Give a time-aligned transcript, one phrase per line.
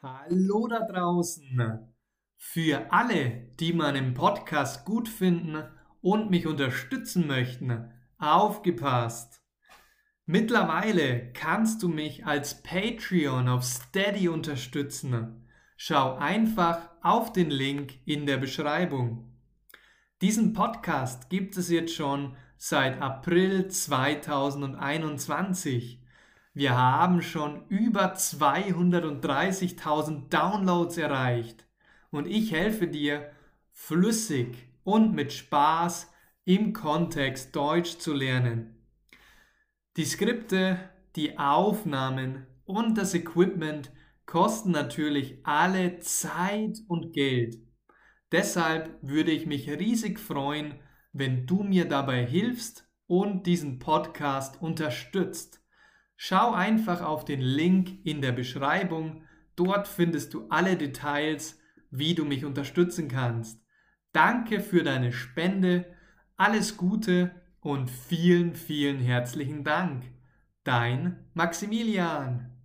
[0.00, 1.90] Hallo da draußen.
[2.36, 5.64] Für alle, die meinen Podcast gut finden
[6.00, 9.42] und mich unterstützen möchten, aufgepasst.
[10.24, 15.48] Mittlerweile kannst du mich als Patreon auf Steady unterstützen.
[15.76, 19.36] Schau einfach auf den Link in der Beschreibung.
[20.20, 26.04] Diesen Podcast gibt es jetzt schon seit April 2021.
[26.58, 31.64] Wir haben schon über 230.000 Downloads erreicht
[32.10, 33.30] und ich helfe dir,
[33.70, 36.12] flüssig und mit Spaß
[36.44, 38.74] im Kontext Deutsch zu lernen.
[39.96, 40.80] Die Skripte,
[41.14, 43.92] die Aufnahmen und das Equipment
[44.26, 47.54] kosten natürlich alle Zeit und Geld.
[48.32, 50.74] Deshalb würde ich mich riesig freuen,
[51.12, 55.62] wenn du mir dabei hilfst und diesen Podcast unterstützt.
[56.20, 59.22] Schau einfach auf den Link in der Beschreibung.
[59.54, 61.60] Dort findest du alle Details,
[61.92, 63.64] wie du mich unterstützen kannst.
[64.10, 65.86] Danke für deine Spende,
[66.36, 67.30] alles Gute
[67.60, 70.02] und vielen, vielen herzlichen Dank.
[70.64, 72.57] Dein Maximilian.